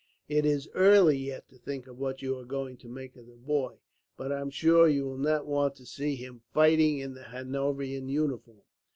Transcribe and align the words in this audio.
"It 0.27 0.47
is 0.47 0.67
early 0.73 1.15
yet 1.15 1.47
to 1.49 1.59
think 1.59 1.85
of 1.85 1.99
what 1.99 2.23
you 2.23 2.35
are 2.39 2.43
going 2.43 2.75
to 2.77 2.89
make 2.89 3.15
of 3.17 3.27
the 3.27 3.35
boy, 3.35 3.75
but 4.17 4.31
I 4.31 4.39
am 4.41 4.49
sure 4.49 4.87
you 4.87 5.05
will 5.05 5.15
not 5.19 5.45
want 5.45 5.75
to 5.75 5.85
see 5.85 6.15
him 6.15 6.41
fighting 6.55 6.97
in 6.97 7.13
the 7.13 7.25
Hanoverian 7.25 8.09
uniform. 8.09 8.63